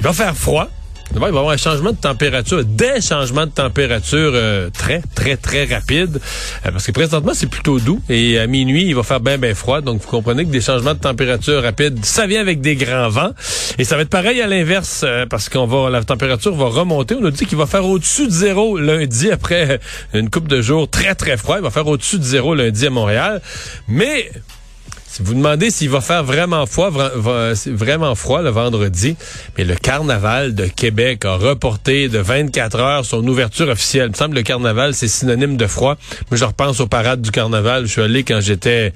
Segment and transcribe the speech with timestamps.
[0.00, 0.68] Il va faire froid.
[1.12, 5.36] Il va y avoir un changement de température, des changements de température euh, très, très,
[5.36, 6.20] très rapides.
[6.64, 8.00] Euh, parce que présentement, c'est plutôt doux.
[8.08, 9.80] Et à minuit, il va faire bien, bien froid.
[9.80, 13.32] Donc, vous comprenez que des changements de température rapides, ça vient avec des grands vents.
[13.78, 17.16] Et ça va être pareil à l'inverse, euh, parce qu'on va, la température va remonter.
[17.20, 19.80] On a dit qu'il va faire au-dessus de zéro lundi après
[20.14, 21.56] une coupe de jours très, très froid.
[21.58, 23.42] Il va faire au-dessus de zéro lundi à Montréal.
[23.88, 24.30] Mais
[25.10, 29.16] si vous demandez s'il va faire vraiment froid, vraiment froid le vendredi,
[29.58, 34.06] mais le carnaval de Québec a reporté de 24 heures son ouverture officielle.
[34.06, 35.96] Il me semble que le carnaval, c'est synonyme de froid.
[36.30, 37.86] Moi, je repense aux parades du carnaval.
[37.86, 38.92] Je suis allé quand j'étais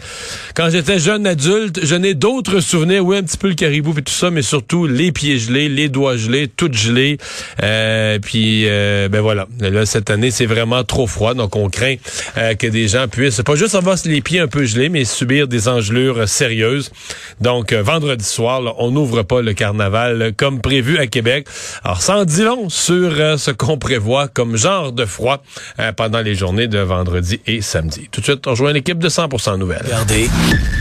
[0.54, 1.80] quand j'étais jeune adulte.
[1.82, 3.04] Je n'ai d'autres souvenirs.
[3.04, 5.88] Oui, un petit peu le caribou et tout ça, mais surtout les pieds gelés, les
[5.88, 7.18] doigts gelés, tout gelé.
[7.60, 9.48] Euh, puis, euh, ben voilà.
[9.58, 11.34] Là, cette année, c'est vraiment trop froid.
[11.34, 11.96] Donc, on craint
[12.38, 15.48] euh, que des gens puissent pas juste avoir les pieds un peu gelés, mais subir
[15.48, 16.91] des engelures sérieuse.
[17.41, 21.46] Donc, euh, vendredi soir, on n'ouvre pas le carnaval euh, comme prévu à Québec.
[21.84, 25.42] Alors, sans dit long sur euh, ce qu'on prévoit comme genre de froid
[25.96, 28.08] pendant les journées de vendredi et samedi.
[28.11, 29.83] Tout de suite, on rejoint l'équipe de 100% Nouvelles.
[29.84, 30.28] Regardez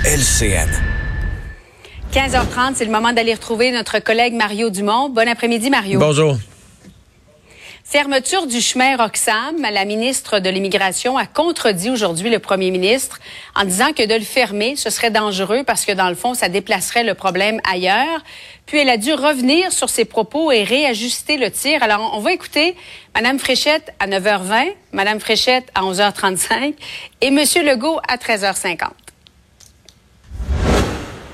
[0.06, 0.70] LCN.
[2.14, 5.10] 15h30, c'est le moment d'aller retrouver notre collègue Mario Dumont.
[5.10, 6.00] Bon après-midi, Mario.
[6.00, 6.38] Bonjour.
[7.86, 9.62] Fermeture du chemin Roxham.
[9.62, 13.20] La ministre de l'Immigration a contredit aujourd'hui le premier ministre
[13.56, 16.48] en disant que de le fermer, ce serait dangereux parce que dans le fond, ça
[16.48, 18.24] déplacerait le problème ailleurs.
[18.66, 21.84] Puis elle a dû revenir sur ses propos et réajuster le tir.
[21.84, 22.76] Alors, on va écouter
[23.14, 26.74] Madame Fréchette à 9h20, Madame Fréchette à 11h35
[27.20, 28.88] et Monsieur Legault à 13h50.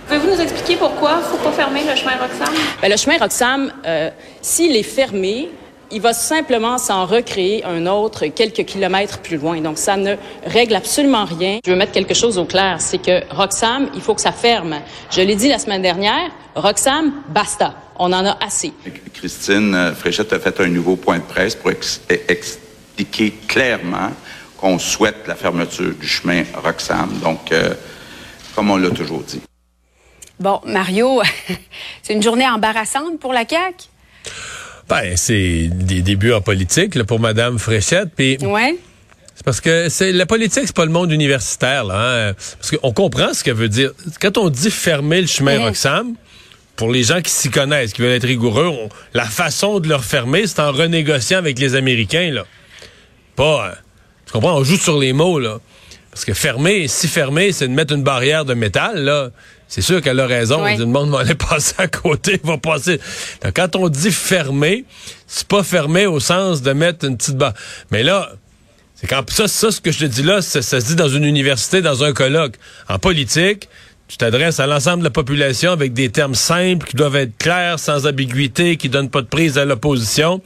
[0.07, 2.53] Pouvez-vous nous expliquer pourquoi il ne faut pas fermer le chemin Roxham?
[2.81, 4.09] Bien, le chemin Roxham, euh,
[4.41, 5.49] s'il est fermé,
[5.91, 9.59] il va simplement s'en recréer un autre quelques kilomètres plus loin.
[9.61, 11.59] Donc, ça ne règle absolument rien.
[11.65, 14.79] Je veux mettre quelque chose au clair, c'est que Roxham, il faut que ça ferme.
[15.11, 17.75] Je l'ai dit la semaine dernière, Roxham, basta.
[17.97, 18.71] On en a assez.
[19.13, 24.11] Christine euh, Fréchette a fait un nouveau point de presse pour expliquer clairement
[24.57, 27.19] qu'on souhaite la fermeture du chemin Roxham.
[27.21, 27.73] Donc, euh,
[28.55, 29.41] comme on l'a toujours dit.
[30.39, 31.21] Bon, Mario,
[32.01, 33.89] c'est une journée embarrassante pour la CAQ?
[34.89, 38.09] Ben, c'est des débuts en politique pour Madame Fréchette.
[38.15, 38.75] Puis ouais.
[39.35, 42.29] C'est parce que c'est la politique, c'est pas le monde universitaire, là.
[42.29, 42.33] Hein.
[42.57, 43.91] Parce qu'on comprend ce qu'elle veut dire.
[44.19, 46.15] Quand on dit fermer le chemin Roxham,
[46.75, 48.73] pour les gens qui s'y connaissent, qui veulent être rigoureux,
[49.13, 52.45] la façon de le fermer, c'est en renégociant avec les Américains, là.
[53.35, 53.69] Pas.
[53.69, 53.75] Hein.
[54.25, 54.57] tu comprends?
[54.57, 55.59] On joue sur les mots, là.
[56.09, 59.29] Parce que fermer, si fermer, c'est de mettre une barrière de métal, là
[59.69, 60.65] c'est sûr qu'elle a raison.
[60.65, 62.99] Le monde va aller passer à côté, va passer.
[63.53, 64.83] quand on dit fermer,
[65.27, 67.53] c'est pas fermé au sens de mettre une petite barre.
[67.91, 68.31] Mais là,
[68.95, 71.23] c'est quand ça, ça, ce que je te dis là, ça, se dit dans une
[71.23, 72.55] université, dans un colloque.
[72.89, 73.69] En politique,
[74.07, 77.79] tu t'adresses à l'ensemble de la population avec des termes simples qui doivent être clairs,
[77.79, 80.41] sans ambiguïté, qui donnent pas de prise à l'opposition.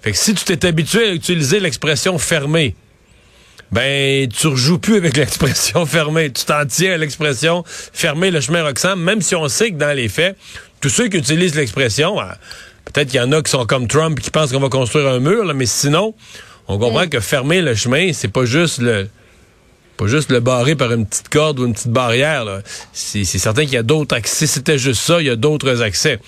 [0.00, 2.76] Fait que si tu t'es habitué à utiliser l'expression fermée,
[3.72, 6.32] ben tu rejoues plus avec l'expression fermée.
[6.32, 9.96] Tu t'en tiens à l'expression fermer le chemin Roxham, même si on sait que dans
[9.96, 10.36] les faits,
[10.80, 12.36] tous ceux qui utilisent l'expression, ah,
[12.86, 15.20] peut-être qu'il y en a qui sont comme Trump qui pensent qu'on va construire un
[15.20, 16.14] mur, mais sinon,
[16.68, 17.10] on comprend mm.
[17.10, 19.08] que fermer le chemin, c'est pas juste le
[19.96, 22.46] pas juste le barrer par une petite corde ou une petite barrière.
[22.94, 24.46] C'est certain qu'il y a d'autres accès.
[24.46, 26.18] Si c'était juste ça, il y a d'autres accès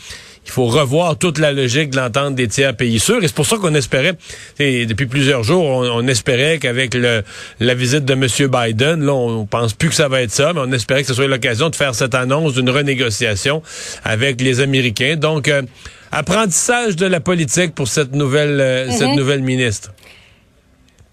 [0.44, 3.22] il faut revoir toute la logique de l'entente des tiers pays sûrs.
[3.22, 4.14] Et c'est pour ça qu'on espérait,
[4.58, 8.26] depuis plusieurs jours, on, espérait qu'avec la visite de M.
[8.48, 11.14] Biden, là, on pense plus que ça va être ça, mais on espérait que ce
[11.14, 13.62] soit l'occasion de faire cette annonce d'une renégociation
[14.04, 15.16] avec les Américains.
[15.16, 15.62] Donc, euh,
[16.10, 19.16] apprentissage de la politique pour cette nouvelle, euh, cette mm-hmm.
[19.16, 19.92] nouvelle ministre.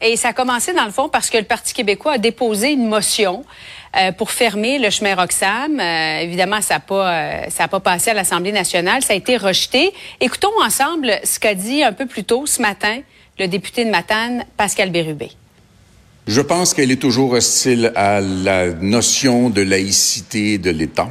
[0.01, 2.87] Et ça a commencé, dans le fond, parce que le Parti québécois a déposé une
[2.87, 3.43] motion
[3.97, 5.79] euh, pour fermer le chemin Roxham.
[5.79, 9.01] Euh, évidemment, ça n'a pas, euh, ça pas passé à l'Assemblée nationale.
[9.01, 9.91] Ça a été rejeté.
[10.21, 12.99] Écoutons ensemble ce qu'a dit un peu plus tôt ce matin
[13.39, 15.31] le député de Matane, Pascal Bérubé.
[16.27, 21.09] Je pense qu'elle est toujours hostile à la notion de laïcité de l'État.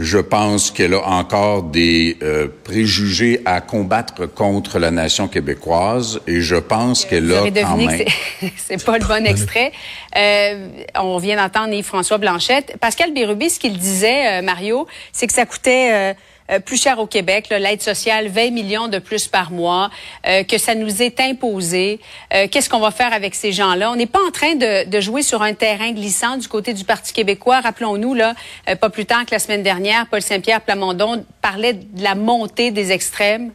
[0.00, 6.40] Je pense qu'elle a encore des euh, préjugés à combattre contre la nation québécoise et
[6.40, 8.04] je pense qu'elle a quand même...
[8.56, 9.72] C'est pas le bon extrait.
[10.16, 12.76] Euh, on vient d'entendre Yves-François Blanchette.
[12.80, 16.14] Pascal Bérubé, ce qu'il disait, euh, Mario, c'est que ça coûtait
[16.50, 19.90] euh, plus cher au Québec, l'aide sociale 20 millions de plus par mois,
[20.26, 22.00] euh, que ça nous est imposé.
[22.30, 23.90] Qu'est-ce qu'on va faire avec ces gens-là?
[23.90, 26.84] On n'est pas en train de, de, jouer sur un terrain glissant du côté du
[26.84, 27.60] Parti québécois.
[27.60, 28.34] Rappelons-nous, là,
[28.80, 32.92] pas plus tard que la semaine dernière, Paul Saint-Pierre Plamondon parlait de la montée des
[32.92, 33.52] extrêmes.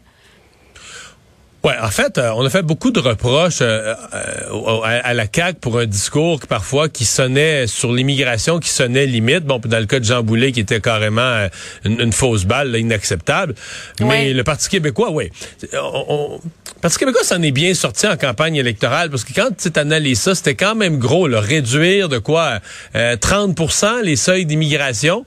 [1.63, 5.60] Ouais, en fait, euh, on a fait beaucoup de reproches euh, euh, à, la CAQ
[5.62, 9.45] pour un discours parfois qui sonnait sur l'immigration, qui sonnait limite.
[9.45, 11.48] Bon, dans le cas de Jean Boulet, qui était carrément
[11.86, 13.56] une, fausse balle, inacceptable.
[14.01, 15.31] Mais le Parti québécois, oui.
[15.71, 16.39] le
[16.81, 20.36] Parti québécois s'en est bien sorti en campagne électorale parce que quand tu analyses ça,
[20.36, 22.59] c'était quand même gros, le réduire de quoi
[22.94, 25.25] 30% les seuils d'immigration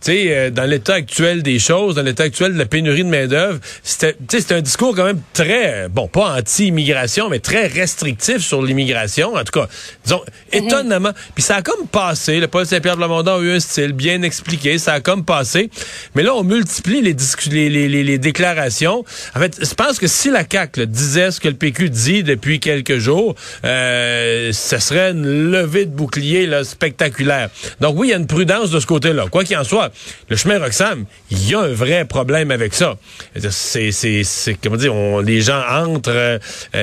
[0.00, 3.08] tu sais, euh, dans l'état actuel des choses, dans l'état actuel de la pénurie de
[3.08, 9.34] main-d'œuvre, c'était un discours quand même très, bon, pas anti-immigration, mais très restrictif sur l'immigration.
[9.34, 9.68] En tout cas,
[10.04, 10.22] disons,
[10.52, 10.64] mhm.
[10.66, 11.12] étonnamment.
[11.34, 12.40] Puis ça a comme passé.
[12.40, 14.78] Le Paul Saint-Pierre de Lamondon a eu un style bien expliqué.
[14.78, 15.70] Ça a comme passé.
[16.14, 17.16] Mais là, on multiplie les,
[17.50, 19.04] les, les, les, déclarations.
[19.34, 22.60] En fait, je pense que si la CAQ disait ce que le PQ dit depuis
[22.60, 23.34] quelques jours,
[23.64, 27.50] euh, ce serait une levée de bouclier là, spectaculaire.
[27.80, 29.26] Donc oui, il y a une prudence de ce côté-là.
[29.30, 29.87] Quoi qu'il en soit,
[30.28, 32.96] le chemin Roxham, il y a un vrai problème avec ça.
[33.50, 36.38] C'est, c'est, c'est comment dire, les gens entrent, euh,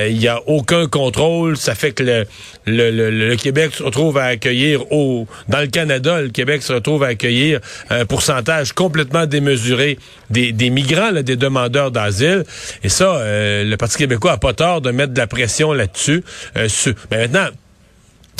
[0.08, 2.24] il n'y a aucun contrôle, ça fait que
[2.66, 7.08] le, Québec se retrouve à accueillir au, dans le Canada, le Québec se retrouve à
[7.08, 7.60] accueillir
[7.90, 9.98] un pourcentage complètement démesuré
[10.30, 12.44] des, des migrants, des demandeurs d'asile.
[12.82, 16.24] Et ça, euh, le Parti québécois a pas tort de mettre de la pression là-dessus.
[16.56, 16.68] Euh,
[17.10, 17.48] mais maintenant,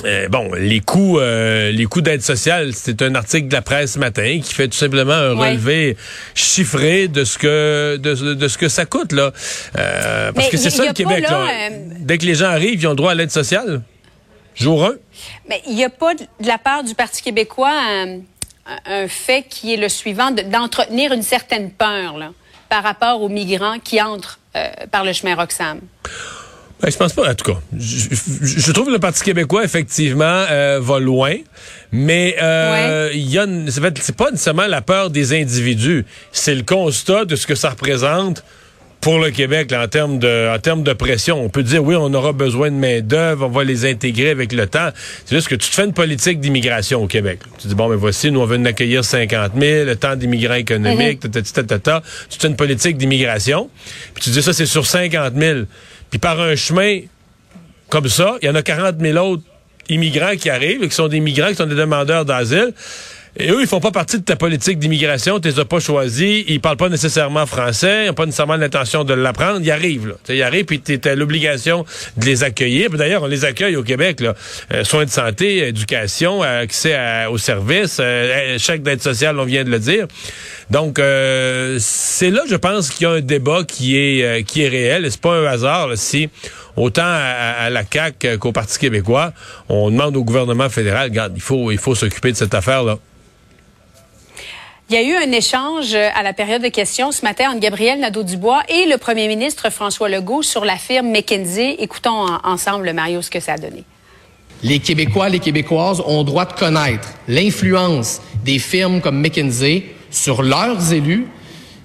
[0.04, 3.92] euh, bon, les coûts, euh, les coûts d'aide sociale, c'est un article de la presse
[3.92, 5.96] ce matin qui fait tout simplement un relevé
[6.34, 9.32] chiffré de ce que de, ce que ça coûte là,
[9.78, 11.24] euh, parce que c'est ça le Québec.
[12.00, 13.82] Dès que les gens arrivent, ils ont droit à l'aide sociale?
[14.54, 14.94] Jour 1.
[15.48, 19.76] Mais il n'y a pas de la part du Parti québécois un, fait qui est
[19.76, 22.32] le suivant d'entretenir une certaine peur là,
[22.68, 24.40] par rapport aux migrants qui entrent
[24.90, 25.80] par le chemin Roxham.
[26.80, 27.58] Ben, je pense pas, en tout cas.
[27.78, 31.34] Je, trouve que le Parti québécois, effectivement, euh, va loin,
[31.90, 37.24] mais euh, il y a c'est pas nécessairement la peur des individus, c'est le constat
[37.24, 38.44] de ce que ça représente
[39.00, 41.42] pour le Québec en termes de en termes de pression.
[41.42, 44.52] On peut dire oui, on aura besoin de main d'œuvre, on va les intégrer avec
[44.52, 44.90] le temps.
[45.24, 47.38] C'est juste que tu te fais une politique d'immigration au Québec.
[47.58, 50.54] Tu dis bon, mais voici, nous on veut en accueillir 50 000, le temps d'immigrants
[50.54, 53.70] économiques, mm Tu te fais une politique d'immigration,
[54.12, 55.60] puis tu dis ça c'est sur 50 000.
[56.10, 57.00] Puis par un chemin
[57.88, 59.42] comme ça, il y en a 40 000 autres
[59.88, 62.72] immigrants qui arrivent, qui sont des migrants, qui sont des demandeurs d'asile.
[63.38, 66.44] Et eux, ils font pas partie de ta politique d'immigration, tu les as pas choisis,
[66.48, 70.14] ils parlent pas nécessairement français, ils n'ont pas nécessairement l'intention de l'apprendre, ils arrivent, là.
[70.30, 71.84] ils arrivent, puis tu l'obligation
[72.16, 72.90] de les accueillir.
[72.90, 74.34] D'ailleurs, on les accueille au Québec, là.
[74.72, 76.96] Euh, soins de santé, éducation, accès
[77.30, 80.06] aux services, euh, chèque d'aide sociale, on vient de le dire.
[80.70, 84.62] Donc, euh, c'est là, je pense, qu'il y a un débat qui est euh, qui
[84.62, 85.04] est réel.
[85.04, 86.28] Et c'est pas un hasard si
[86.76, 89.32] autant à, la CAC qu'au Parti québécois,
[89.68, 92.98] on demande au gouvernement fédéral, regarde, il faut il faut s'occuper de cette affaire là.
[94.88, 97.98] Il y a eu un échange à la période de questions ce matin entre Gabriel
[97.98, 101.74] Nadeau-Dubois et le premier ministre François Legault sur la firme McKinsey.
[101.80, 103.82] Écoutons ensemble, Mario, ce que ça a donné.
[104.62, 110.92] Les Québécois, les Québécoises ont droit de connaître l'influence des firmes comme McKinsey sur leurs
[110.92, 111.26] élus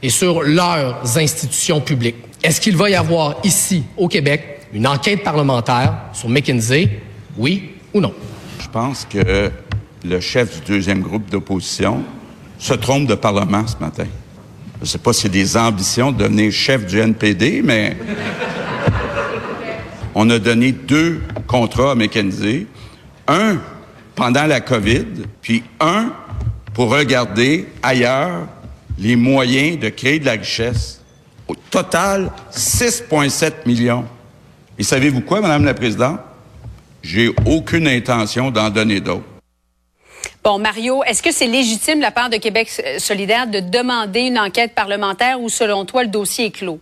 [0.03, 2.17] et sur leurs institutions publiques.
[2.43, 6.88] Est-ce qu'il va y avoir ici, au Québec, une enquête parlementaire sur McKinsey,
[7.36, 8.13] oui ou non?
[8.60, 9.50] Je pense que
[10.05, 12.03] le chef du deuxième groupe d'opposition
[12.62, 14.06] se trompe de Parlement ce matin.
[14.75, 17.98] Je ne sais pas s'il a des ambitions de devenir chef du NPD, mais
[20.13, 22.68] on a donné deux contrats à McKenzie.
[23.27, 23.58] Un
[24.15, 25.06] pendant la COVID,
[25.41, 26.13] puis un
[26.75, 28.48] pour regarder ailleurs
[29.00, 31.01] les moyens de créer de la richesse.
[31.48, 34.06] Au total, 6,7 millions.
[34.77, 36.20] Et savez-vous quoi, Madame la Présidente?
[37.01, 39.30] J'ai aucune intention d'en donner d'autres.
[40.43, 44.39] Bon, Mario, est-ce que c'est légitime de la part de Québec solidaire de demander une
[44.39, 46.79] enquête parlementaire ou, selon toi, le dossier est clos?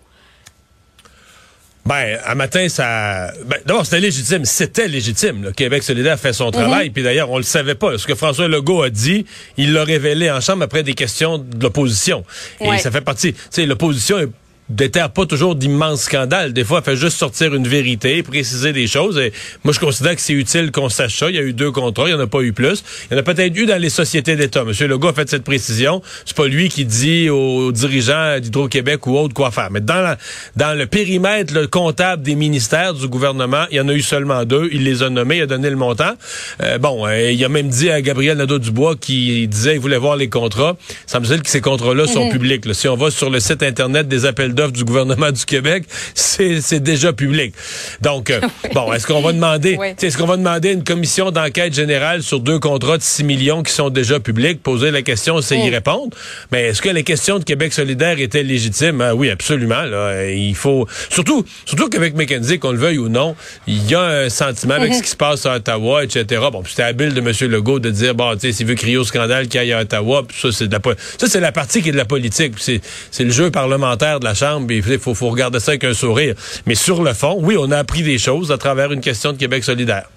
[1.86, 3.32] Ben, un matin, ça.
[3.46, 4.46] Ben, D'abord, c'était légitime.
[4.46, 5.44] C'était légitime.
[5.44, 6.88] Le Québec solidaire fait son travail.
[6.88, 6.94] Mhm.
[6.94, 7.98] Puis d'ailleurs, on le savait pas.
[7.98, 9.26] Ce que François Legault a dit,
[9.58, 12.24] il l'a révélé en chambre après des questions de l'opposition.
[12.62, 13.34] Et ça fait partie.
[13.34, 14.30] Tu sais, l'opposition est
[14.70, 16.54] déterre pas toujours d'immenses scandales.
[16.54, 19.18] Des fois, elle fait juste sortir une vérité, préciser des choses.
[19.18, 19.34] Et
[19.64, 21.30] moi, je considère que c'est utile qu'on sache ça.
[21.30, 22.84] Il y a eu deux contrats, il n'y en a pas eu plus.
[23.10, 24.64] Il y en a peut-être eu dans les sociétés d'État.
[24.64, 26.02] Monsieur Legault a fait cette précision.
[26.26, 29.70] C'est pas lui qui dit aux dirigeants d'Hydro-Québec ou autres quoi faire.
[29.72, 30.16] Mais dans,
[30.56, 34.46] dans le périmètre le comptable des ministères du gouvernement, il y en a eu seulement
[34.46, 34.70] deux.
[34.72, 36.14] Il les a nommés, il a donné le montant.
[36.62, 40.16] Euh, bon, euh, il a même dit à Gabriel Nadeau-Dubois qui disait qu'il voulait voir
[40.16, 40.78] les contrats.
[41.08, 42.32] Ça me semble que ces contrats-là sont mhm.
[42.32, 42.76] publics.
[42.76, 47.14] Si on va sur le site Internet des appels du gouvernement du Québec, c'est déjà
[47.14, 47.54] public.
[48.02, 48.42] Donc, euh,
[48.74, 52.60] bon, est-ce qu'on va demander, est-ce qu'on va demander une commission d'enquête générale sur deux
[52.60, 54.62] contrats de 6 millions qui sont déjà publics?
[54.62, 55.74] Poser la question, c'est y mm.
[55.74, 56.18] répondre?
[56.52, 59.02] Mais est-ce que les questions de Québec solidaire étaient légitimes?
[59.02, 59.84] Ah oui, absolument.
[59.84, 60.30] Là.
[60.30, 63.36] Il faut, surtout, surtout qu'avec McKenzie, qu'on le veuille ou non,
[63.68, 66.42] il y a un sentiment avec ce qui se passe à Ottawa, etc.
[66.52, 67.32] Bon, c'était habile de M.
[67.50, 69.82] Legault de dire, bon, tu sais, s'il veut crier au scandale qu'il y a à
[69.82, 70.82] Ottawa, ça, c'est de la,
[71.18, 72.54] ça, c'est la partie qui est de la politique.
[72.58, 76.36] C'est le jeu parlementaire de la Chambre il faut, faut regarder ça avec un sourire.
[76.66, 79.38] Mais sur le fond, oui, on a appris des choses à travers une question de
[79.38, 80.10] Québec solidaire.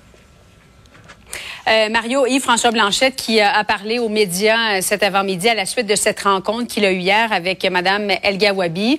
[1.68, 5.86] Euh, Mario Yves-François Blanchette qui a parlé aux médias euh, cet avant-midi à la suite
[5.86, 8.98] de cette rencontre qu'il a eue hier avec Mme Elga Wabi.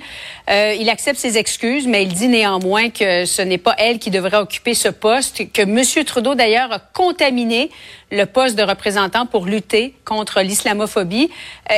[0.50, 4.12] Euh, il accepte ses excuses, mais il dit néanmoins que ce n'est pas elle qui
[4.12, 6.06] devrait occuper ce poste, que M.
[6.06, 7.70] Trudeau d'ailleurs a contaminé
[8.12, 11.30] le poste de représentant pour lutter contre l'islamophobie.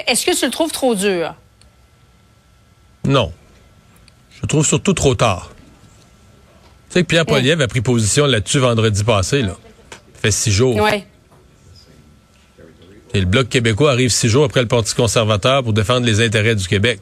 [0.05, 1.33] Est-ce que tu le trouves trop dur?
[3.05, 3.31] Non.
[4.42, 5.51] Je trouve surtout trop tard.
[6.89, 9.58] Tu sais que Pierre Poilievre a pris position là-dessus vendredi passé, là.
[9.89, 10.75] Ça fait six jours.
[10.75, 11.06] Ouais.
[13.13, 16.56] Et le Bloc québécois arrive six jours après le Parti conservateur pour défendre les intérêts
[16.56, 17.00] du Québec.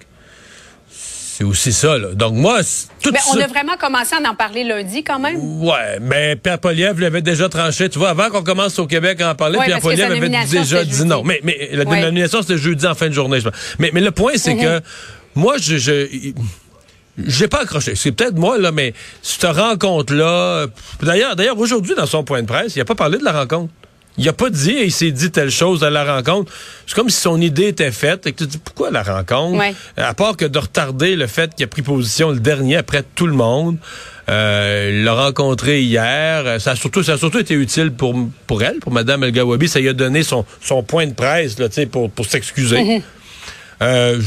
[1.36, 2.10] C'est aussi ça, là.
[2.14, 2.60] Donc, moi,
[3.02, 5.64] tout mais on a vraiment commencé à en parler lundi, quand même.
[5.64, 7.90] Ouais, mais Pierre Poliev l'avait déjà tranché.
[7.90, 11.06] Tu vois, avant qu'on commence au Québec à en parler, Pierre Poliev avait déjà dit
[11.06, 11.24] non.
[11.24, 13.40] Mais, mais la dénomination, c'était jeudi en fin de journée.
[13.80, 14.80] Mais, mais le point, c'est mm-hmm.
[14.80, 14.86] que
[15.34, 16.34] moi, je, je
[17.18, 17.96] j'ai pas accroché.
[17.96, 20.68] C'est peut-être moi, là, mais cette rencontre-là.
[21.02, 23.72] D'ailleurs, d'ailleurs, aujourd'hui, dans son point de presse, il a pas parlé de la rencontre.
[24.18, 26.52] Il a pas dit, il s'est dit telle chose à la rencontre.
[26.86, 28.28] C'est comme si son idée était faite.
[28.28, 29.64] Et que tu dis, pourquoi la rencontre?
[29.98, 33.26] À part que de retarder le fait qu'il a pris position le dernier après tout
[33.26, 33.78] le monde.
[34.30, 36.62] Euh, l'a rencontré hier.
[36.62, 38.16] Ça a surtout, ça a surtout été utile pour,
[38.46, 39.68] pour elle, pour Mme El Gawabi.
[39.68, 42.78] Ça lui a donné son, son point de presse, là, pour, pour s'excuser.
[42.78, 43.02] Mm-hmm.
[43.82, 44.22] euh,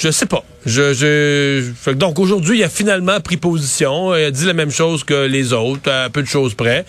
[0.00, 0.44] je sais pas.
[0.66, 1.90] Je, je...
[1.92, 4.14] Donc aujourd'hui, il a finalement pris position.
[4.14, 6.84] Il a dit la même chose que les autres, à peu de choses près.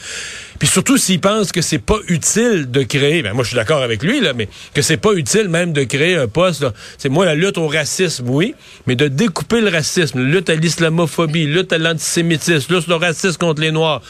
[0.59, 3.81] Puis surtout s'il pense que c'est pas utile de créer, ben moi je suis d'accord
[3.81, 6.65] avec lui là, mais que c'est pas utile même de créer un poste.
[6.97, 8.55] C'est moi la lutte au racisme, oui,
[8.87, 13.61] mais de découper le racisme, lutte à l'islamophobie, lutte à l'antisémitisme, lutte au racisme contre
[13.61, 14.01] les noirs.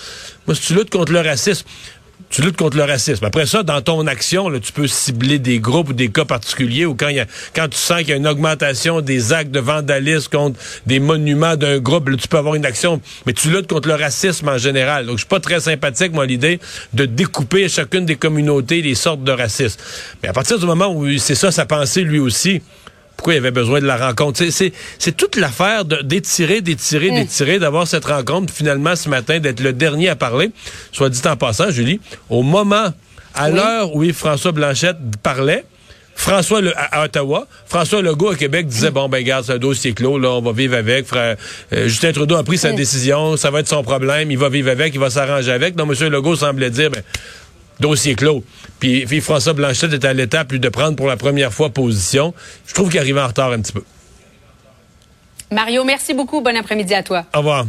[0.46, 1.66] Moi, si tu luttes contre le racisme,
[2.36, 3.24] tu luttes contre le racisme.
[3.24, 6.94] Après ça, dans ton action, tu peux cibler des groupes ou des cas particuliers ou
[6.94, 7.26] quand, y a,
[7.56, 11.56] quand tu sens qu'il y a une augmentation des actes de vandalisme contre des monuments
[11.56, 13.00] d'un groupe, tu peux avoir une action.
[13.26, 15.06] Mais tu luttes contre le racisme en général.
[15.06, 16.60] Donc, je suis pas très sympathique, moi, l'idée
[16.92, 19.80] de découper chacune des communautés les sortes de racisme.
[20.22, 22.62] Mais à partir du moment où c'est ça sa pensée, lui aussi,
[23.16, 24.44] pourquoi il avait besoin de la rencontre.
[24.50, 27.16] C'est toute l'affaire d'étirer, d'étirer, mm.
[27.16, 30.52] d'étirer, d'avoir cette rencontre finalement ce matin, d'être le dernier à parler.
[30.92, 32.94] Soit dit en passant, Julie, au moment,
[33.34, 35.66] à l'heure où François Blanchette parlait,
[36.18, 38.94] François le, à, Ottawa, François Legault à Québec disait mm.
[38.94, 41.06] bon ben garde, c'est un dossier clos, là, on va vivre avec.
[41.06, 41.36] Frère,
[41.74, 42.76] euh, Justin Trudeau a pris sa mm.
[42.76, 45.76] décision, ça va être son problème, il va vivre avec, il va s'arranger avec.
[45.76, 46.10] Donc M.
[46.10, 47.04] Legault semblait dire ben
[47.80, 48.44] dossier clos.
[48.80, 52.34] Puis, François Blanchette est à l'étape de prendre pour la première fois position.
[52.68, 53.84] Je trouve qu'il arrive en retard un petit peu.
[55.52, 56.42] Mario, merci beaucoup.
[56.42, 57.26] Bon après-midi à toi.
[57.34, 57.66] Au revoir.